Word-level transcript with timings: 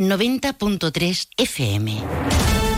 90.3 0.00 1.28
FM. 1.36 2.69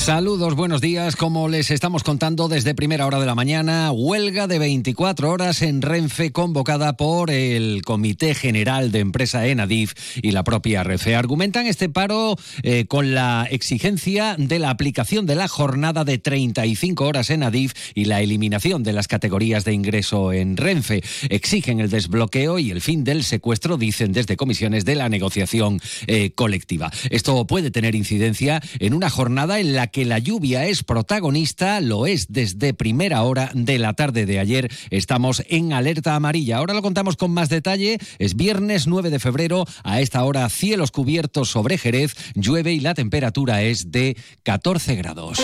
Saludos, 0.00 0.56
buenos 0.56 0.80
días. 0.80 1.14
Como 1.14 1.50
les 1.50 1.70
estamos 1.70 2.02
contando 2.02 2.48
desde 2.48 2.74
primera 2.74 3.04
hora 3.04 3.20
de 3.20 3.26
la 3.26 3.34
mañana, 3.34 3.92
huelga 3.92 4.46
de 4.46 4.58
24 4.58 5.30
horas 5.30 5.60
en 5.60 5.82
Renfe 5.82 6.32
convocada 6.32 6.96
por 6.96 7.30
el 7.30 7.82
Comité 7.84 8.34
General 8.34 8.92
de 8.92 9.00
Empresa 9.00 9.46
ENADIF 9.46 9.92
y 10.22 10.30
la 10.30 10.42
propia 10.42 10.82
Renfe. 10.84 11.14
Argumentan 11.14 11.66
este 11.66 11.90
paro 11.90 12.36
eh, 12.62 12.86
con 12.86 13.14
la 13.14 13.46
exigencia 13.50 14.36
de 14.38 14.58
la 14.58 14.70
aplicación 14.70 15.26
de 15.26 15.34
la 15.34 15.48
jornada 15.48 16.02
de 16.04 16.16
35 16.16 17.04
horas 17.04 17.28
en 17.28 17.42
ADIF 17.42 17.74
y 17.94 18.06
la 18.06 18.22
eliminación 18.22 18.82
de 18.82 18.94
las 18.94 19.06
categorías 19.06 19.66
de 19.66 19.74
ingreso 19.74 20.32
en 20.32 20.56
Renfe. 20.56 21.02
Exigen 21.28 21.78
el 21.78 21.90
desbloqueo 21.90 22.58
y 22.58 22.70
el 22.70 22.80
fin 22.80 23.04
del 23.04 23.22
secuestro, 23.22 23.76
dicen 23.76 24.12
desde 24.12 24.38
comisiones 24.38 24.86
de 24.86 24.94
la 24.94 25.10
negociación 25.10 25.78
eh, 26.06 26.30
colectiva. 26.34 26.90
Esto 27.10 27.46
puede 27.46 27.70
tener 27.70 27.94
incidencia 27.94 28.62
en 28.78 28.94
una 28.94 29.10
jornada 29.10 29.60
en 29.60 29.74
la 29.74 29.89
que 29.90 30.04
la 30.04 30.18
lluvia 30.18 30.66
es 30.66 30.82
protagonista, 30.82 31.80
lo 31.80 32.06
es 32.06 32.26
desde 32.28 32.74
primera 32.74 33.22
hora 33.22 33.50
de 33.54 33.78
la 33.78 33.94
tarde 33.94 34.26
de 34.26 34.38
ayer. 34.38 34.70
Estamos 34.90 35.42
en 35.48 35.72
alerta 35.72 36.14
amarilla. 36.14 36.58
Ahora 36.58 36.74
lo 36.74 36.82
contamos 36.82 37.16
con 37.16 37.32
más 37.32 37.48
detalle. 37.48 37.98
Es 38.18 38.36
viernes 38.36 38.86
9 38.86 39.10
de 39.10 39.18
febrero. 39.18 39.64
A 39.84 40.00
esta 40.00 40.24
hora 40.24 40.48
cielos 40.48 40.90
cubiertos 40.90 41.50
sobre 41.50 41.78
Jerez, 41.78 42.14
llueve 42.34 42.72
y 42.72 42.80
la 42.80 42.94
temperatura 42.94 43.62
es 43.62 43.90
de 43.90 44.16
14 44.42 44.96
grados. 44.96 45.40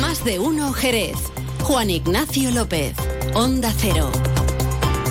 Más 0.00 0.24
de 0.24 0.38
uno 0.38 0.72
Jerez. 0.72 1.16
Juan 1.62 1.90
Ignacio 1.90 2.50
López. 2.50 2.94
Onda 3.34 3.72
Cero. 3.76 4.10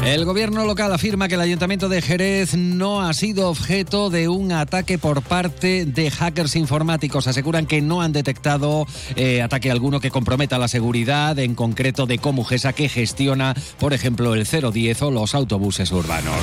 El 0.07 0.23
gobierno 0.23 0.63
local 0.63 0.93
afirma 0.93 1.27
que 1.27 1.35
el 1.35 1.41
ayuntamiento 1.41 1.89
de 1.89 2.01
Jerez 2.01 2.55
no 2.55 3.01
ha 3.01 3.13
sido 3.13 3.49
objeto 3.49 4.09
de 4.09 4.29
un 4.29 4.53
ataque 4.53 4.97
por 4.97 5.21
parte 5.21 5.85
de 5.85 6.09
hackers 6.09 6.55
informáticos. 6.55 7.27
Aseguran 7.27 7.65
que 7.65 7.81
no 7.81 8.01
han 8.01 8.13
detectado 8.13 8.87
eh, 9.17 9.41
ataque 9.41 9.69
alguno 9.69 9.99
que 9.99 10.09
comprometa 10.09 10.57
la 10.59 10.69
seguridad, 10.69 11.37
en 11.39 11.55
concreto 11.55 12.05
de 12.05 12.19
Comujesa, 12.19 12.71
que 12.71 12.87
gestiona, 12.87 13.53
por 13.79 13.91
ejemplo, 13.91 14.33
el 14.33 14.45
010 14.45 15.01
o 15.01 15.11
los 15.11 15.35
autobuses 15.35 15.91
urbanos. 15.91 16.37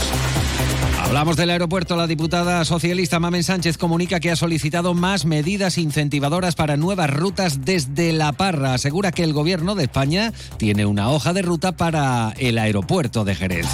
Hablamos 1.00 1.36
del 1.36 1.50
aeropuerto. 1.50 1.96
La 1.96 2.06
diputada 2.06 2.64
socialista 2.64 3.20
Mamen 3.20 3.44
Sánchez 3.44 3.78
comunica 3.78 4.20
que 4.20 4.30
ha 4.30 4.36
solicitado 4.36 4.94
más 4.94 5.24
medidas 5.24 5.78
incentivadoras 5.78 6.54
para 6.54 6.76
nuevas 6.76 7.10
rutas 7.10 7.64
desde 7.64 8.12
La 8.12 8.32
Parra. 8.32 8.74
Asegura 8.74 9.12
que 9.12 9.24
el 9.24 9.32
gobierno 9.32 9.74
de 9.74 9.84
España 9.84 10.32
tiene 10.56 10.86
una 10.86 11.10
hoja 11.10 11.32
de 11.32 11.42
ruta 11.42 11.72
para 11.72 12.32
el 12.38 12.58
aeropuerto 12.58 13.24
de 13.24 13.34
Jerez. 13.34 13.66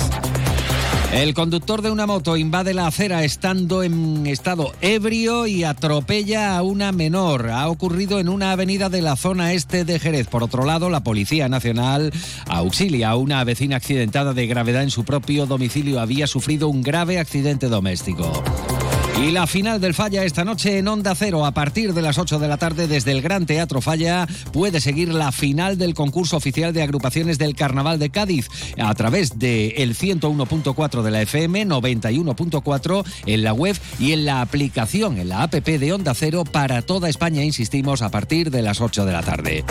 El 1.12 1.34
conductor 1.34 1.83
de 1.83 1.91
una 1.91 2.06
moto 2.06 2.36
invade 2.36 2.72
la 2.72 2.86
acera 2.86 3.25
estando 3.25 3.83
en 3.83 4.28
estado 4.28 4.72
ebrio 4.80 5.48
y 5.48 5.64
atropella 5.64 6.56
a 6.56 6.62
una 6.62 6.92
menor. 6.92 7.50
Ha 7.50 7.69
ocurrido 7.69 8.20
en 8.20 8.28
una 8.28 8.52
avenida 8.52 8.89
de 8.89 9.02
la 9.02 9.17
zona 9.17 9.52
este 9.52 9.84
de 9.84 9.98
Jerez. 9.98 10.28
Por 10.28 10.44
otro 10.44 10.64
lado, 10.64 10.89
la 10.89 11.00
Policía 11.02 11.48
Nacional 11.48 12.12
auxilia 12.47 13.11
a 13.11 13.17
una 13.17 13.42
vecina 13.42 13.77
accidentada 13.77 14.34
de 14.34 14.47
gravedad 14.47 14.84
en 14.84 14.91
su 14.91 15.05
propio 15.05 15.47
domicilio. 15.47 15.98
Había 15.98 16.28
sufrido 16.28 16.69
un 16.69 16.80
grave 16.80 17.19
accidente 17.19 17.67
doméstico. 17.67 18.33
Y 19.20 19.32
la 19.32 19.46
final 19.46 19.82
del 19.82 19.92
Falla 19.92 20.24
esta 20.24 20.46
noche 20.46 20.78
en 20.78 20.88
Onda 20.88 21.14
Cero 21.14 21.44
a 21.44 21.52
partir 21.52 21.92
de 21.92 22.00
las 22.00 22.16
8 22.16 22.38
de 22.38 22.48
la 22.48 22.56
tarde 22.56 22.88
desde 22.88 23.12
el 23.12 23.20
Gran 23.20 23.44
Teatro 23.44 23.82
Falla 23.82 24.27
puede 24.50 24.80
seguir 24.80 25.12
la 25.12 25.30
final 25.30 25.77
del 25.77 25.92
concurso 25.92 26.38
oficial 26.38 26.72
de 26.72 26.82
agrupaciones 26.82 27.36
del 27.36 27.54
Carnaval 27.54 27.98
de 27.98 28.08
Cádiz 28.08 28.48
a 28.78 28.94
través 28.94 29.38
de 29.38 29.68
el 29.77 29.94
101.4 29.94 31.02
de 31.02 31.10
la 31.10 31.20
FM, 31.20 31.66
91.4 31.66 33.04
en 33.27 33.44
la 33.44 33.52
web 33.52 33.77
y 33.98 34.12
en 34.12 34.24
la 34.24 34.40
aplicación, 34.40 35.18
en 35.18 35.28
la 35.28 35.42
APP 35.42 35.66
de 35.66 35.92
Onda 35.92 36.14
Cero 36.14 36.44
para 36.50 36.80
toda 36.80 37.10
España, 37.10 37.44
insistimos, 37.44 38.00
a 38.00 38.10
partir 38.10 38.50
de 38.50 38.62
las 38.62 38.80
8 38.80 39.05
de 39.05 39.12
la 39.12 39.22
tarde. 39.22 39.64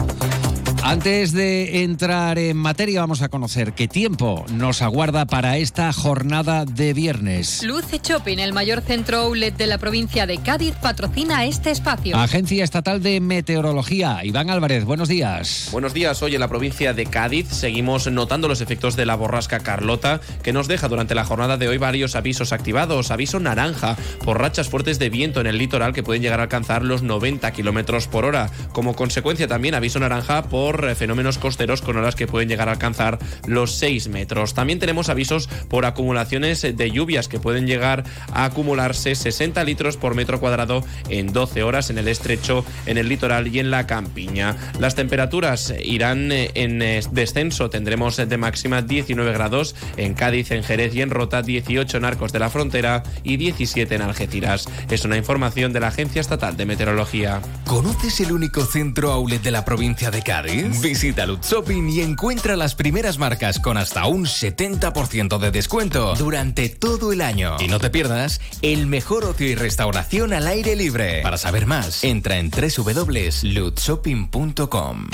Antes 0.84 1.34
de 1.34 1.84
entrar 1.84 2.40
en 2.40 2.58
materia, 2.58 3.02
vamos 3.02 3.22
a 3.22 3.30
conocer 3.30 3.74
qué 3.74 3.88
tiempo 3.88 4.46
nos 4.52 4.82
aguarda 4.82 5.26
para 5.26 5.58
esta 5.58 5.92
jornada 5.94 6.66
de 6.66 6.94
viernes. 6.94 7.64
Luce 7.64 8.00
Shopping, 8.02 8.40
el 8.40 8.54
mayor 8.54 8.82
centro 8.82 9.18
outlet 9.20 9.56
de 9.56 9.68
la 9.68 9.78
provincia 9.78 10.26
de 10.26 10.38
Cádiz, 10.40 10.74
patrocina 10.82 11.46
este 11.46 11.72
espacio. 11.72 12.18
Agencia 12.18 12.64
Estatal 12.64 13.04
de 13.04 13.20
Meteorología. 13.20 14.24
Iván 14.24 14.50
Álvarez, 14.50 14.86
buenos 14.86 15.10
días. 15.10 15.70
Buenos 15.72 15.94
días. 15.94 16.24
Hoy 16.24 16.36
en 16.36 16.40
la 16.40 16.48
provincia 16.48 16.94
de 16.94 17.06
Cádiz 17.06 17.48
seguimos 17.50 18.10
notando 18.10 18.48
los 18.48 18.62
efectos 18.62 18.96
de 18.96 19.06
la 19.06 19.16
borrasca 19.16 19.60
Carlota, 19.60 20.22
que 20.44 20.54
nos 20.54 20.68
deja 20.68 20.88
durante 20.88 21.14
la 21.14 21.26
jornada 21.26 21.58
de 21.58 21.68
hoy 21.68 21.78
varios 21.78 22.16
avisos 22.16 22.54
activados. 22.54 23.12
Aviso 23.12 23.40
naranja 23.40 23.98
por 24.24 24.40
rachas 24.40 24.70
fuertes 24.70 24.98
de 24.98 25.10
viento 25.10 25.42
en 25.42 25.48
el 25.48 25.58
litoral 25.58 25.94
que 25.94 26.04
pueden 26.04 26.22
llegar 26.22 26.40
a 26.40 26.44
alcanzar 26.44 26.84
los 26.84 27.04
90 27.04 27.52
kilómetros 27.52 28.08
por 28.08 28.26
hora. 28.26 28.50
Como 28.72 28.96
consecuencia, 28.96 29.48
también 29.48 29.76
aviso 29.76 30.00
naranja 30.00 30.44
por 30.44 30.69
eh, 30.70 30.96
fenómenos 30.96 31.38
costeros 31.38 31.82
con 31.82 31.98
olas 31.98 32.16
que 32.16 32.28
pueden 32.28 32.50
llegar 32.50 32.70
a 32.70 32.74
alcanzar 32.74 33.20
los 33.48 33.76
6 33.76 34.10
metros. 34.10 34.54
También 34.54 34.80
tenemos 34.80 35.10
avisos 35.10 35.48
por 35.70 35.86
acumulaciones 35.86 36.62
de 36.62 36.92
lluvias 36.92 37.28
que 37.28 37.40
pueden 37.40 37.68
llegar 37.68 38.04
a 38.34 38.46
acumularse 38.46 39.16
60 39.16 39.64
litros 39.64 39.98
por 39.98 40.16
metro 40.16 40.40
cuadrado 40.40 40.84
en 41.10 41.32
12 41.34 41.64
horas 41.64 41.90
en 41.90 41.98
el 41.98 42.08
estrecho, 42.08 42.66
en 42.86 42.98
el 42.98 43.10
litoral 43.10 43.48
y 43.48 43.60
en 43.60 43.72
la 43.72 43.88
campiña. 43.88 44.56
Las 44.80 44.96
temperaturas 44.96 45.74
irán 45.84 46.32
eh, 46.32 46.52
en 46.54 46.82
eh, 46.82 47.02
descenso. 47.12 47.70
Tendremos 47.70 48.18
de 48.18 48.38
máxima 48.38 48.82
19 48.82 49.32
grados 49.34 49.76
en 49.98 50.14
Cádiz, 50.14 50.52
en 50.52 50.64
Jerez 50.64 50.94
y 50.96 51.02
en 51.02 51.10
Rota, 51.10 51.42
18 51.42 51.98
en 51.98 52.06
Arcos 52.06 52.32
de 52.32 52.40
la 52.40 52.50
Frontera 52.50 53.04
y 53.24 53.38
17 53.38 53.96
en 53.96 54.02
Algeciras. 54.02 54.68
Es 54.90 55.06
una 55.06 55.18
información 55.18 55.74
de 55.74 55.80
la 55.80 55.88
Agencia 55.88 56.22
Estatal 56.22 56.58
de 56.58 56.66
Meteorología. 56.66 57.42
¿Conoces 57.66 58.20
el 58.22 58.32
único 58.32 58.66
centro 58.66 59.12
outlet 59.12 59.42
de 59.42 59.52
la 59.52 59.66
provincia 59.66 60.12
de 60.12 60.22
Cádiz? 60.22 60.59
Visita 60.82 61.26
Lutz 61.26 61.50
Shopping 61.50 61.90
y 61.90 62.02
encuentra 62.02 62.56
las 62.56 62.76
primeras 62.76 63.18
marcas 63.18 63.60
con 63.60 63.78
hasta 63.78 64.06
un 64.06 64.26
70% 64.26 65.38
de 65.38 65.52
descuento 65.52 66.16
durante 66.16 66.70
todo 66.70 67.12
el 67.12 67.20
año. 67.22 67.58
Y 67.60 67.68
no 67.68 67.80
te 67.80 67.90
pierdas 67.90 68.40
el 68.62 68.88
mejor 68.88 69.26
ocio 69.26 69.48
y 69.48 69.56
restauración 69.56 70.34
al 70.34 70.48
aire 70.48 70.76
libre. 70.76 71.22
Para 71.22 71.38
saber 71.38 71.66
más, 71.66 72.04
entra 72.04 72.38
en 72.38 72.52
www.lutzshopping.com. 72.52 75.08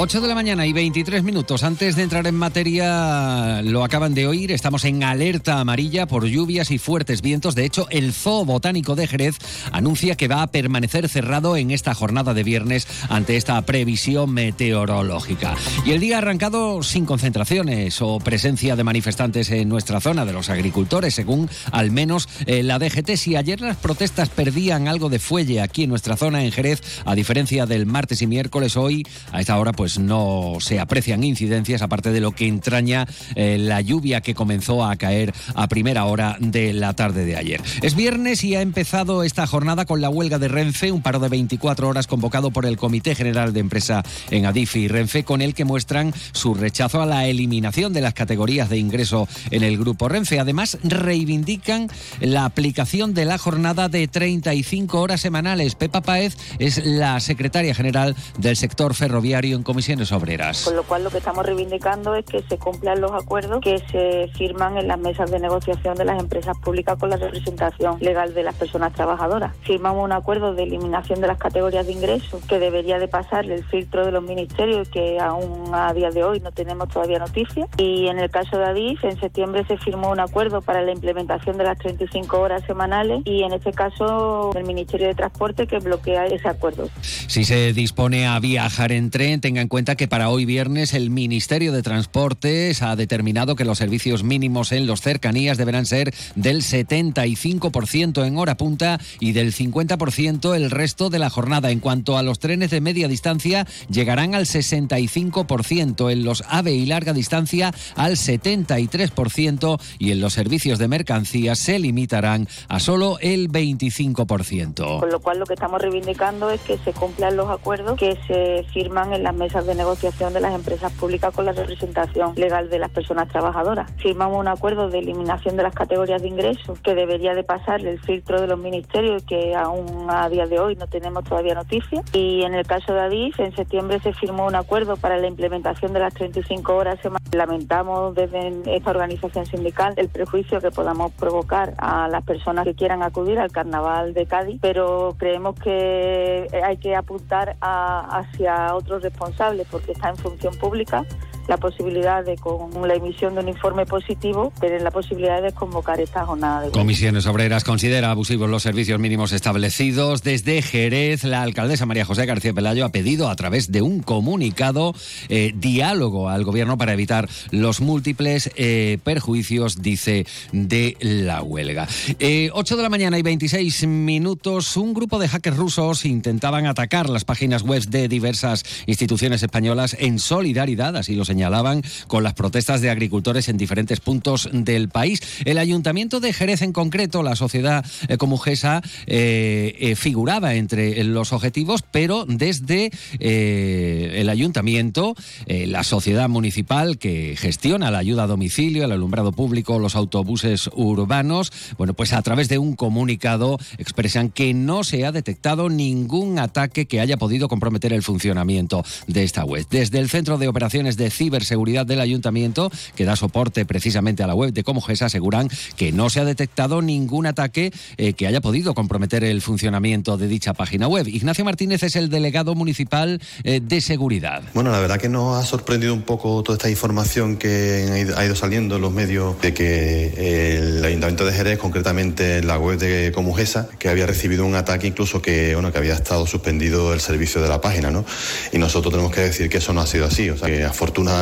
8 0.00 0.20
de 0.20 0.28
la 0.28 0.36
mañana 0.36 0.64
y 0.64 0.72
23 0.72 1.24
minutos. 1.24 1.64
Antes 1.64 1.96
de 1.96 2.04
entrar 2.04 2.24
en 2.28 2.36
materia, 2.36 3.62
lo 3.62 3.82
acaban 3.82 4.14
de 4.14 4.28
oír, 4.28 4.52
estamos 4.52 4.84
en 4.84 5.02
alerta 5.02 5.58
amarilla 5.58 6.06
por 6.06 6.24
lluvias 6.24 6.70
y 6.70 6.78
fuertes 6.78 7.20
vientos. 7.20 7.56
De 7.56 7.64
hecho, 7.64 7.88
el 7.90 8.12
Zoo 8.12 8.44
Botánico 8.44 8.94
de 8.94 9.08
Jerez 9.08 9.38
anuncia 9.72 10.14
que 10.14 10.28
va 10.28 10.42
a 10.42 10.46
permanecer 10.52 11.08
cerrado 11.08 11.56
en 11.56 11.72
esta 11.72 11.94
jornada 11.94 12.32
de 12.32 12.44
viernes 12.44 12.86
ante 13.08 13.36
esta 13.36 13.60
previsión 13.62 14.30
meteorológica. 14.30 15.56
Y 15.84 15.90
el 15.90 16.00
día 16.00 16.14
ha 16.14 16.18
arrancado 16.18 16.84
sin 16.84 17.04
concentraciones 17.04 18.00
o 18.00 18.20
presencia 18.20 18.76
de 18.76 18.84
manifestantes 18.84 19.50
en 19.50 19.68
nuestra 19.68 20.00
zona, 20.00 20.24
de 20.24 20.32
los 20.32 20.48
agricultores, 20.48 21.12
según 21.12 21.50
al 21.72 21.90
menos 21.90 22.28
eh, 22.46 22.62
la 22.62 22.78
DGT. 22.78 23.16
Si 23.16 23.34
ayer 23.34 23.60
las 23.60 23.76
protestas 23.76 24.28
perdían 24.28 24.86
algo 24.86 25.08
de 25.08 25.18
fuelle 25.18 25.60
aquí 25.60 25.82
en 25.82 25.90
nuestra 25.90 26.16
zona, 26.16 26.44
en 26.44 26.52
Jerez, 26.52 26.82
a 27.04 27.16
diferencia 27.16 27.66
del 27.66 27.84
martes 27.84 28.22
y 28.22 28.28
miércoles, 28.28 28.76
hoy, 28.76 29.04
a 29.32 29.40
esta 29.40 29.58
hora, 29.58 29.72
pues 29.72 29.87
no 29.96 30.56
se 30.60 30.80
aprecian 30.80 31.24
incidencias, 31.24 31.80
aparte 31.80 32.12
de 32.12 32.20
lo 32.20 32.32
que 32.32 32.46
entraña 32.46 33.06
eh, 33.36 33.56
la 33.58 33.80
lluvia 33.80 34.20
que 34.20 34.34
comenzó 34.34 34.84
a 34.84 34.96
caer 34.96 35.32
a 35.54 35.68
primera 35.68 36.04
hora 36.04 36.36
de 36.40 36.72
la 36.72 36.92
tarde 36.94 37.24
de 37.24 37.36
ayer. 37.36 37.62
Es 37.80 37.94
viernes 37.94 38.44
y 38.44 38.56
ha 38.56 38.60
empezado 38.60 39.22
esta 39.22 39.46
jornada 39.46 39.86
con 39.86 40.00
la 40.00 40.10
huelga 40.10 40.38
de 40.38 40.48
Renfe, 40.48 40.92
un 40.92 41.00
paro 41.00 41.20
de 41.20 41.28
24 41.28 41.88
horas 41.88 42.06
convocado 42.06 42.50
por 42.50 42.66
el 42.66 42.76
Comité 42.76 43.14
General 43.14 43.52
de 43.52 43.60
Empresa 43.60 44.02
en 44.30 44.46
Adif 44.46 44.76
y 44.76 44.88
Renfe, 44.88 45.24
con 45.24 45.40
el 45.40 45.54
que 45.54 45.64
muestran 45.64 46.12
su 46.32 46.54
rechazo 46.54 47.00
a 47.00 47.06
la 47.06 47.26
eliminación 47.26 47.92
de 47.92 48.00
las 48.00 48.14
categorías 48.14 48.68
de 48.68 48.78
ingreso 48.78 49.28
en 49.50 49.62
el 49.62 49.78
grupo 49.78 50.08
Renfe. 50.08 50.40
Además, 50.40 50.78
reivindican 50.82 51.88
la 52.20 52.44
aplicación 52.44 53.14
de 53.14 53.24
la 53.24 53.38
jornada 53.38 53.88
de 53.88 54.08
35 54.08 55.00
horas 55.00 55.20
semanales. 55.20 55.74
Pepa 55.74 56.00
Paez 56.00 56.36
es 56.58 56.84
la 56.84 57.20
secretaria 57.20 57.74
general 57.74 58.16
del 58.38 58.56
sector 58.56 58.94
ferroviario 58.94 59.56
en 59.56 59.62
comisiones 59.78 60.10
obreras. 60.10 60.64
Con 60.64 60.74
lo 60.74 60.82
cual 60.82 61.04
lo 61.04 61.10
que 61.10 61.18
estamos 61.18 61.46
reivindicando 61.46 62.16
es 62.16 62.24
que 62.24 62.42
se 62.42 62.58
cumplan 62.58 63.00
los 63.00 63.12
acuerdos 63.12 63.60
que 63.60 63.78
se 63.92 64.28
firman 64.36 64.76
en 64.76 64.88
las 64.88 64.98
mesas 64.98 65.30
de 65.30 65.38
negociación 65.38 65.94
de 65.94 66.04
las 66.04 66.20
empresas 66.20 66.58
públicas 66.58 66.98
con 66.98 67.10
la 67.10 67.16
representación 67.16 67.96
legal 68.00 68.34
de 68.34 68.42
las 68.42 68.56
personas 68.56 68.92
trabajadoras. 68.92 69.54
Firmamos 69.62 70.04
un 70.04 70.10
acuerdo 70.10 70.52
de 70.52 70.64
eliminación 70.64 71.20
de 71.20 71.28
las 71.28 71.38
categorías 71.38 71.86
de 71.86 71.92
ingresos 71.92 72.44
que 72.46 72.58
debería 72.58 72.98
de 72.98 73.06
pasar 73.06 73.48
el 73.48 73.62
filtro 73.66 74.04
de 74.04 74.10
los 74.10 74.24
ministerios 74.24 74.88
que 74.88 75.20
aún 75.20 75.72
a 75.72 75.92
día 75.94 76.10
de 76.10 76.24
hoy 76.24 76.40
no 76.40 76.50
tenemos 76.50 76.88
todavía 76.88 77.20
noticias. 77.20 77.68
Y 77.76 78.08
en 78.08 78.18
el 78.18 78.30
caso 78.30 78.58
de 78.58 78.64
Adif, 78.64 79.04
en 79.04 79.20
septiembre 79.20 79.64
se 79.68 79.76
firmó 79.78 80.10
un 80.10 80.18
acuerdo 80.18 80.60
para 80.60 80.82
la 80.82 80.90
implementación 80.90 81.56
de 81.56 81.62
las 81.62 81.78
35 81.78 82.36
horas 82.36 82.64
semanales 82.66 83.22
y 83.24 83.44
en 83.44 83.52
este 83.52 83.70
caso 83.70 84.50
el 84.56 84.64
Ministerio 84.64 85.06
de 85.06 85.14
Transporte 85.14 85.68
que 85.68 85.78
bloquea 85.78 86.26
ese 86.26 86.48
acuerdo. 86.48 86.88
Si 87.00 87.44
se 87.44 87.72
dispone 87.72 88.26
a 88.26 88.40
viajar 88.40 88.90
en 88.90 89.10
tren, 89.10 89.40
tenga 89.40 89.57
en 89.60 89.68
cuenta 89.68 89.96
que 89.96 90.08
para 90.08 90.30
hoy 90.30 90.44
viernes 90.44 90.94
el 90.94 91.10
Ministerio 91.10 91.72
de 91.72 91.82
Transportes 91.82 92.82
ha 92.82 92.96
determinado 92.96 93.56
que 93.56 93.64
los 93.64 93.78
servicios 93.78 94.24
mínimos 94.24 94.72
en 94.72 94.86
los 94.86 95.00
cercanías 95.00 95.58
deberán 95.58 95.86
ser 95.86 96.14
del 96.34 96.62
75% 96.62 98.26
en 98.26 98.38
hora 98.38 98.56
punta 98.56 98.98
y 99.20 99.32
del 99.32 99.52
50% 99.52 100.54
el 100.54 100.70
resto 100.70 101.10
de 101.10 101.18
la 101.18 101.30
jornada. 101.30 101.70
En 101.70 101.80
cuanto 101.80 102.16
a 102.16 102.22
los 102.22 102.38
trenes 102.38 102.70
de 102.70 102.80
media 102.80 103.08
distancia, 103.08 103.66
llegarán 103.90 104.34
al 104.34 104.46
65%, 104.46 106.10
en 106.10 106.24
los 106.24 106.44
AVE 106.48 106.72
y 106.72 106.86
larga 106.86 107.12
distancia 107.12 107.72
al 107.96 108.12
73% 108.12 109.80
y 109.98 110.12
en 110.12 110.20
los 110.20 110.32
servicios 110.32 110.78
de 110.78 110.88
mercancías 110.88 111.58
se 111.58 111.78
limitarán 111.78 112.48
a 112.68 112.80
solo 112.80 113.18
el 113.20 113.50
25%. 113.50 115.00
Con 115.00 115.10
lo 115.10 115.20
cual 115.20 115.38
lo 115.38 115.46
que 115.46 115.54
estamos 115.54 115.80
reivindicando 115.80 116.50
es 116.50 116.60
que 116.60 116.78
se 116.78 116.92
cumplan 116.92 117.36
los 117.36 117.50
acuerdos 117.50 117.98
que 117.98 118.16
se 118.26 118.64
firman 118.72 119.12
en 119.12 119.22
las 119.22 119.34
de 119.48 119.74
negociación 119.74 120.34
de 120.34 120.40
las 120.40 120.54
empresas 120.54 120.92
públicas 120.92 121.34
con 121.34 121.46
la 121.46 121.52
representación 121.52 122.34
legal 122.36 122.68
de 122.68 122.78
las 122.78 122.90
personas 122.90 123.28
trabajadoras. 123.28 123.90
Firmamos 123.96 124.38
un 124.38 124.46
acuerdo 124.46 124.90
de 124.90 124.98
eliminación 124.98 125.56
de 125.56 125.62
las 125.62 125.74
categorías 125.74 126.20
de 126.20 126.28
ingresos 126.28 126.78
que 126.80 126.94
debería 126.94 127.32
de 127.32 127.44
pasar 127.44 127.80
el 127.80 127.98
filtro 128.00 128.38
de 128.42 128.46
los 128.46 128.58
ministerios 128.58 129.22
que 129.24 129.56
aún 129.56 130.06
a 130.10 130.28
día 130.28 130.46
de 130.46 130.60
hoy 130.60 130.76
no 130.76 130.86
tenemos 130.86 131.24
todavía 131.24 131.54
noticias. 131.54 132.04
Y 132.12 132.42
en 132.42 132.54
el 132.54 132.66
caso 132.66 132.92
de 132.92 133.00
Adif, 133.00 133.40
en 133.40 133.56
septiembre 133.56 133.98
se 134.00 134.12
firmó 134.12 134.46
un 134.46 134.54
acuerdo 134.54 134.96
para 134.96 135.16
la 135.16 135.26
implementación 135.26 135.94
de 135.94 136.00
las 136.00 136.12
35 136.12 136.76
horas 136.76 137.00
semanales. 137.00 137.34
Lamentamos 137.34 138.14
desde 138.14 138.76
esta 138.76 138.90
organización 138.90 139.46
sindical 139.46 139.94
el 139.96 140.10
prejuicio 140.10 140.60
que 140.60 140.70
podamos 140.70 141.12
provocar 141.12 141.72
a 141.78 142.06
las 142.08 142.22
personas 142.22 142.66
que 142.66 142.74
quieran 142.74 143.02
acudir 143.02 143.38
al 143.38 143.50
carnaval 143.50 144.12
de 144.12 144.26
Cádiz, 144.26 144.58
pero 144.60 145.14
creemos 145.18 145.58
que 145.58 146.48
hay 146.62 146.76
que 146.76 146.94
apuntar 146.94 147.56
hacia 147.60 148.74
otros 148.74 149.02
responsables 149.02 149.37
porque 149.70 149.92
está 149.92 150.10
en 150.10 150.16
función 150.16 150.54
pública 150.56 151.04
la 151.48 151.56
posibilidad 151.56 152.24
de, 152.24 152.36
con 152.36 152.86
la 152.86 152.94
emisión 152.94 153.34
de 153.34 153.40
un 153.40 153.48
informe 153.48 153.86
positivo, 153.86 154.52
tener 154.60 154.82
la 154.82 154.90
posibilidad 154.90 155.42
de 155.42 155.50
convocar 155.52 155.98
esta 155.98 156.24
jornada 156.26 156.60
de 156.62 156.70
Comisiones 156.70 157.26
Obreras 157.26 157.64
considera 157.64 158.10
abusivos 158.10 158.50
los 158.50 158.62
servicios 158.62 159.00
mínimos 159.00 159.32
establecidos. 159.32 160.22
Desde 160.22 160.60
Jerez, 160.60 161.24
la 161.24 161.42
alcaldesa 161.42 161.86
María 161.86 162.04
José 162.04 162.26
García 162.26 162.52
Pelayo 162.52 162.84
ha 162.84 162.90
pedido 162.90 163.30
a 163.30 163.36
través 163.36 163.72
de 163.72 163.80
un 163.80 164.00
comunicado 164.00 164.94
eh, 165.30 165.54
diálogo 165.56 166.28
al 166.28 166.44
gobierno 166.44 166.76
para 166.76 166.92
evitar 166.92 167.28
los 167.50 167.80
múltiples 167.80 168.50
eh, 168.56 168.98
perjuicios, 169.02 169.80
dice, 169.80 170.26
de 170.52 170.98
la 171.00 171.42
huelga. 171.42 171.84
8 171.84 172.16
eh, 172.18 172.50
de 172.52 172.82
la 172.82 172.90
mañana 172.90 173.18
y 173.18 173.22
26 173.22 173.86
minutos, 173.86 174.76
un 174.76 174.92
grupo 174.92 175.18
de 175.18 175.28
hackers 175.28 175.56
rusos 175.56 176.04
intentaban 176.04 176.66
atacar 176.66 177.08
las 177.08 177.24
páginas 177.24 177.62
web 177.62 177.84
de 177.86 178.06
diversas 178.08 178.64
instituciones 178.86 179.42
españolas 179.42 179.96
en 179.98 180.18
solidaridad, 180.18 180.94
así 180.96 181.14
lo 181.14 181.24
señaló 181.24 181.37
señalaban 181.38 181.84
con 182.08 182.24
las 182.24 182.34
protestas 182.34 182.80
de 182.80 182.90
agricultores 182.90 183.48
en 183.48 183.56
diferentes 183.56 184.00
puntos 184.00 184.48
del 184.52 184.88
país. 184.88 185.20
El 185.44 185.58
ayuntamiento 185.58 186.18
de 186.18 186.32
Jerez 186.32 186.62
en 186.62 186.72
concreto, 186.72 187.22
la 187.22 187.36
sociedad 187.36 187.86
eh, 188.08 188.16
comujesa, 188.16 188.82
eh, 189.06 189.76
eh, 189.78 189.94
figuraba 189.94 190.56
entre 190.56 191.04
los 191.04 191.32
objetivos, 191.32 191.82
pero 191.88 192.24
desde 192.26 192.90
el 193.20 194.28
ayuntamiento, 194.28 195.14
la 195.46 195.84
sociedad 195.84 196.28
municipal 196.28 196.98
que 196.98 197.36
gestiona 197.36 197.92
la 197.92 197.98
ayuda 197.98 198.24
a 198.24 198.26
domicilio, 198.26 198.84
el 198.84 198.92
alumbrado 198.92 199.30
público, 199.30 199.78
los 199.78 199.94
autobuses 199.94 200.68
urbanos, 200.74 201.52
bueno, 201.76 201.94
pues 201.94 202.12
a 202.12 202.22
través 202.22 202.48
de 202.48 202.58
un 202.58 202.74
comunicado 202.74 203.58
expresan 203.76 204.30
que 204.30 204.54
no 204.54 204.82
se 204.82 205.06
ha 205.06 205.12
detectado 205.12 205.68
ningún 205.68 206.38
ataque 206.38 206.86
que 206.86 207.00
haya 207.00 207.16
podido 207.16 207.48
comprometer 207.48 207.92
el 207.92 208.02
funcionamiento 208.02 208.84
de 209.06 209.22
esta 209.22 209.44
web. 209.44 209.66
Desde 209.70 209.98
el 209.98 210.08
Centro 210.08 210.38
de 210.38 210.48
Operaciones 210.48 210.96
de 210.96 211.10
ciberseguridad 211.28 211.84
del 211.84 212.00
ayuntamiento, 212.00 212.70
que 212.96 213.04
da 213.04 213.14
soporte 213.14 213.66
precisamente 213.66 214.22
a 214.22 214.26
la 214.26 214.34
web 214.34 214.52
de 214.54 214.64
Comogesa, 214.64 215.06
aseguran 215.06 215.50
que 215.76 215.92
no 215.92 216.08
se 216.08 216.20
ha 216.20 216.24
detectado 216.24 216.80
ningún 216.80 217.26
ataque 217.26 217.70
eh, 217.98 218.14
que 218.14 218.26
haya 218.26 218.40
podido 218.40 218.72
comprometer 218.72 219.24
el 219.24 219.42
funcionamiento 219.42 220.16
de 220.16 220.26
dicha 220.26 220.54
página 220.54 220.88
web. 220.88 221.06
Ignacio 221.06 221.44
Martínez 221.44 221.82
es 221.82 221.96
el 221.96 222.08
delegado 222.08 222.54
municipal 222.54 223.20
eh, 223.44 223.60
de 223.62 223.80
seguridad. 223.82 224.42
Bueno, 224.54 224.70
la 224.70 224.80
verdad 224.80 224.98
que 224.98 225.10
nos 225.10 225.36
ha 225.36 225.46
sorprendido 225.46 225.92
un 225.92 226.02
poco 226.02 226.42
toda 226.42 226.56
esta 226.56 226.70
información 226.70 227.36
que 227.36 228.06
ha 228.16 228.24
ido 228.24 228.34
saliendo 228.34 228.76
en 228.76 228.82
los 228.82 228.92
medios 228.92 229.38
de 229.42 229.52
que 229.52 230.68
el 230.68 230.84
ayuntamiento 230.84 231.26
de 231.26 231.32
Jerez, 231.32 231.58
concretamente 231.58 232.42
la 232.42 232.58
web 232.58 232.78
de 232.78 233.12
Comugesa, 233.12 233.68
que 233.78 233.90
había 233.90 234.06
recibido 234.06 234.46
un 234.46 234.54
ataque 234.54 234.86
incluso 234.86 235.20
que, 235.20 235.52
bueno, 235.54 235.72
que 235.72 235.78
había 235.78 235.94
estado 235.94 236.26
suspendido 236.26 236.94
el 236.94 237.00
servicio 237.00 237.42
de 237.42 237.48
la 237.48 237.60
página, 237.60 237.90
¿no? 237.90 238.04
Y 238.52 238.58
nosotros 238.58 238.92
tenemos 238.92 239.12
que 239.12 239.20
decir 239.20 239.50
que 239.50 239.58
eso 239.58 239.74
no 239.74 239.82
ha 239.82 239.86
sido 239.86 240.06
así, 240.06 240.30
o 240.30 240.38
sea, 240.38 240.48
que 240.48 240.64
afortunadamente 240.64 241.17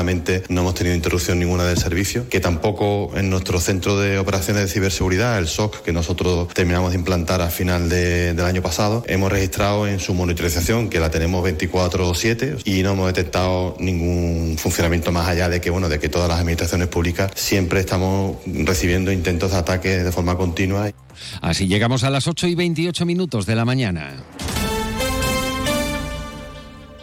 no 0.48 0.60
hemos 0.60 0.74
tenido 0.74 0.94
interrupción 0.94 1.38
ninguna 1.38 1.64
del 1.64 1.78
servicio, 1.78 2.28
que 2.28 2.40
tampoco 2.40 3.10
en 3.16 3.30
nuestro 3.30 3.60
centro 3.60 3.98
de 3.98 4.18
operaciones 4.18 4.62
de 4.64 4.68
ciberseguridad, 4.68 5.38
el 5.38 5.48
SOC, 5.48 5.82
que 5.82 5.92
nosotros 5.92 6.48
terminamos 6.52 6.92
de 6.92 6.98
implantar 6.98 7.40
a 7.40 7.48
final 7.48 7.88
del 7.88 8.40
año 8.40 8.62
pasado, 8.62 9.04
hemos 9.06 9.30
registrado 9.30 9.86
en 9.86 9.98
su 10.00 10.14
monitorización 10.14 10.90
que 10.90 11.00
la 11.00 11.10
tenemos 11.10 11.42
24/7 11.44 12.58
y 12.64 12.82
no 12.82 12.92
hemos 12.92 13.06
detectado 13.06 13.76
ningún 13.78 14.56
funcionamiento 14.58 15.12
más 15.12 15.28
allá 15.28 15.48
de 15.48 15.60
que 15.60 15.70
bueno, 15.70 15.88
de 15.88 15.98
que 15.98 16.08
todas 16.08 16.28
las 16.28 16.40
administraciones 16.40 16.88
públicas 16.88 17.30
siempre 17.34 17.80
estamos 17.80 18.36
recibiendo 18.44 19.12
intentos 19.12 19.52
de 19.52 19.56
ataque 19.56 20.02
de 20.04 20.12
forma 20.12 20.36
continua. 20.36 20.90
Así 21.40 21.66
llegamos 21.66 22.04
a 22.04 22.10
las 22.10 22.26
8 22.26 22.46
y 22.48 22.54
28 22.54 23.06
minutos 23.06 23.46
de 23.46 23.54
la 23.54 23.64
mañana. 23.64 24.16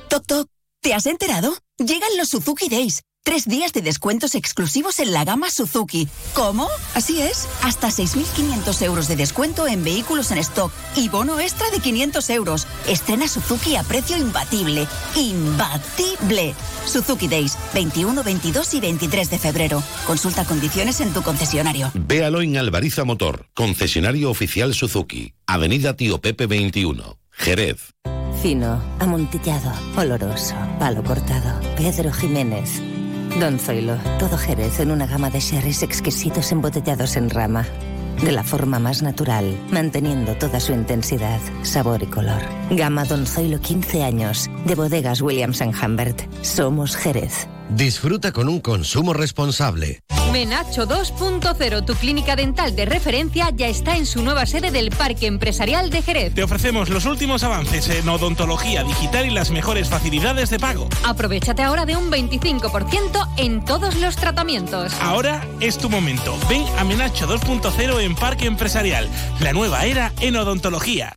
Toc, 0.09 0.25
toc. 0.27 0.47
¿Te 0.81 0.93
has 0.93 1.05
enterado? 1.05 1.62
Llegan 1.79 2.09
los 2.17 2.29
Suzuki 2.29 2.69
Days. 2.69 3.01
Tres 3.23 3.47
días 3.47 3.73
de 3.73 3.81
descuentos 3.81 4.35
exclusivos 4.35 4.99
en 4.99 5.11
la 5.11 5.23
gama 5.23 5.49
Suzuki. 5.49 6.07
¿Cómo? 6.33 6.67
Así 6.93 7.19
es. 7.21 7.47
Hasta 7.63 7.87
6.500 7.87 8.81
euros 8.83 9.07
de 9.07 9.15
descuento 9.15 9.65
en 9.65 9.83
vehículos 9.83 10.29
en 10.31 10.37
stock 10.39 10.71
y 10.95 11.09
bono 11.09 11.39
extra 11.39 11.69
de 11.71 11.79
500 11.79 12.29
euros. 12.29 12.67
Estrena 12.87 13.27
Suzuki 13.27 13.75
a 13.75 13.83
precio 13.83 14.17
imbatible. 14.17 14.87
¡Imbatible! 15.15 16.53
Suzuki 16.85 17.27
Days, 17.27 17.57
21, 17.73 18.23
22 18.23 18.73
y 18.75 18.79
23 18.79 19.29
de 19.31 19.39
febrero. 19.39 19.83
Consulta 20.05 20.45
condiciones 20.45 20.99
en 21.01 21.11
tu 21.11 21.23
concesionario. 21.23 21.91
Véalo 21.95 22.41
en 22.41 22.57
Alvariza 22.57 23.03
Motor, 23.03 23.47
concesionario 23.55 24.29
oficial 24.29 24.75
Suzuki. 24.75 25.33
Avenida 25.47 25.95
Tío 25.95 26.21
Pepe 26.21 26.45
21, 26.45 27.17
Jerez. 27.31 27.93
Fino, 28.43 28.81
amontillado, 28.99 29.71
oloroso, 29.95 30.53
palo 30.77 31.01
cortado. 31.01 31.61
Pedro 31.77 32.11
Jiménez. 32.11 32.81
Don 33.39 33.57
Zoilo, 33.57 33.95
todo 34.19 34.37
Jerez 34.37 34.81
en 34.81 34.91
una 34.91 35.07
gama 35.07 35.29
de 35.29 35.39
sherries 35.39 35.81
exquisitos 35.81 36.51
embotellados 36.51 37.15
en 37.15 37.29
rama. 37.29 37.65
De 38.21 38.33
la 38.33 38.43
forma 38.43 38.79
más 38.79 39.01
natural, 39.01 39.57
manteniendo 39.71 40.35
toda 40.35 40.59
su 40.59 40.73
intensidad, 40.73 41.39
sabor 41.61 42.03
y 42.03 42.07
color. 42.07 42.41
Gama 42.69 43.05
Don 43.05 43.25
Zoilo 43.25 43.61
15 43.61 44.03
años, 44.03 44.49
de 44.65 44.75
bodegas 44.75 45.21
Williams⁇ 45.21 45.61
Humbert. 45.81 46.23
Somos 46.43 46.97
Jerez. 46.97 47.47
Disfruta 47.69 48.33
con 48.33 48.49
un 48.49 48.59
consumo 48.59 49.13
responsable. 49.13 50.01
Menacho 50.33 50.87
2.0, 50.87 51.85
tu 51.85 51.93
clínica 51.93 52.35
dental 52.35 52.75
de 52.75 52.85
referencia, 52.85 53.51
ya 53.55 53.67
está 53.67 53.97
en 53.97 54.07
su 54.07 54.23
nueva 54.23 54.47
sede 54.47 54.71
del 54.71 54.89
Parque 54.89 55.27
Empresarial 55.27 55.91
de 55.91 56.01
Jerez. 56.01 56.33
Te 56.33 56.41
ofrecemos 56.41 56.89
los 56.89 57.05
últimos 57.05 57.43
avances 57.43 57.87
en 57.87 58.09
odontología 58.09 58.83
digital 58.83 59.27
y 59.27 59.29
las 59.29 59.51
mejores 59.51 59.89
facilidades 59.89 60.49
de 60.49 60.57
pago. 60.57 60.89
Aprovechate 61.05 61.61
ahora 61.61 61.85
de 61.85 61.95
un 61.95 62.09
25% 62.09 63.29
en 63.37 63.63
todos 63.63 63.95
los 63.97 64.15
tratamientos. 64.15 64.91
Ahora 65.01 65.47
es 65.59 65.77
tu 65.77 65.87
momento. 65.87 66.35
Ven 66.49 66.65
a 66.79 66.83
Menacho 66.83 67.27
2.0 67.27 68.01
en 68.01 68.15
Parque 68.15 68.47
Empresarial, 68.47 69.07
la 69.39 69.53
nueva 69.53 69.85
era 69.85 70.13
en 70.19 70.35
odontología. 70.35 71.13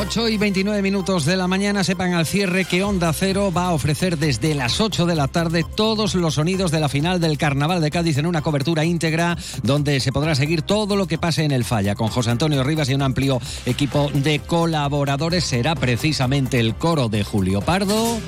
8 0.00 0.30
y 0.30 0.38
29 0.38 0.80
minutos 0.80 1.26
de 1.26 1.36
la 1.36 1.46
mañana, 1.46 1.84
sepan 1.84 2.14
al 2.14 2.24
cierre 2.24 2.64
que 2.64 2.82
Onda 2.82 3.12
Cero 3.12 3.52
va 3.54 3.66
a 3.66 3.72
ofrecer 3.72 4.16
desde 4.16 4.54
las 4.54 4.80
8 4.80 5.04
de 5.04 5.14
la 5.14 5.28
tarde 5.28 5.62
todos 5.62 6.14
los 6.14 6.36
sonidos 6.36 6.70
de 6.70 6.80
la 6.80 6.88
final 6.88 7.20
del 7.20 7.36
Carnaval 7.36 7.82
de 7.82 7.90
Cádiz 7.90 8.16
en 8.16 8.24
una 8.24 8.40
cobertura 8.40 8.86
íntegra 8.86 9.36
donde 9.62 10.00
se 10.00 10.10
podrá 10.10 10.34
seguir 10.34 10.62
todo 10.62 10.96
lo 10.96 11.06
que 11.06 11.18
pase 11.18 11.44
en 11.44 11.52
el 11.52 11.64
falla. 11.64 11.96
Con 11.96 12.08
José 12.08 12.30
Antonio 12.30 12.64
Rivas 12.64 12.88
y 12.88 12.94
un 12.94 13.02
amplio 13.02 13.42
equipo 13.66 14.10
de 14.14 14.38
colaboradores 14.38 15.44
será 15.44 15.74
precisamente 15.74 16.58
el 16.60 16.76
coro 16.76 17.10
de 17.10 17.22
Julio 17.22 17.60
Pardo 17.60 18.18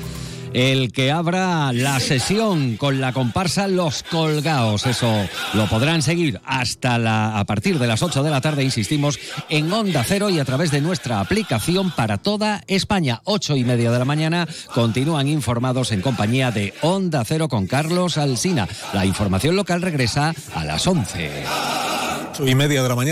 el 0.53 0.91
que 0.91 1.11
abra 1.11 1.73
la 1.73 1.99
sesión 1.99 2.77
con 2.77 3.01
la 3.01 3.13
comparsa 3.13 3.67
Los 3.67 4.03
Colgaos. 4.03 4.85
Eso 4.85 5.27
lo 5.53 5.67
podrán 5.67 6.01
seguir 6.01 6.39
hasta 6.45 6.97
la, 6.97 7.39
a 7.39 7.45
partir 7.45 7.79
de 7.79 7.87
las 7.87 8.03
8 8.03 8.23
de 8.23 8.29
la 8.29 8.41
tarde, 8.41 8.63
insistimos, 8.63 9.19
en 9.49 9.71
Onda 9.71 10.03
Cero 10.05 10.29
y 10.29 10.39
a 10.39 10.45
través 10.45 10.71
de 10.71 10.81
nuestra 10.81 11.19
aplicación 11.19 11.91
para 11.91 12.17
toda 12.17 12.63
España. 12.67 13.21
8 13.25 13.55
y 13.55 13.63
media 13.63 13.91
de 13.91 13.99
la 13.99 14.05
mañana 14.05 14.47
continúan 14.73 15.27
informados 15.27 15.91
en 15.91 16.01
compañía 16.01 16.51
de 16.51 16.73
Onda 16.81 17.23
Cero 17.25 17.47
con 17.47 17.67
Carlos 17.67 18.17
Alsina. 18.17 18.67
La 18.93 19.05
información 19.05 19.55
local 19.55 19.81
regresa 19.81 20.33
a 20.53 20.63
las 20.63 20.85
11. 20.85 21.43
8 22.31 22.47
y 22.47 22.55
media 22.55 22.81
de 22.81 22.89
la 22.89 22.95
mañana. 22.95 23.11